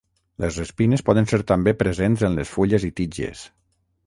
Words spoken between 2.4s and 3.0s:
fulles i